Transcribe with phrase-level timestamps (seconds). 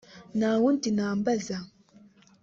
[0.37, 1.57] Nta wundi nambaza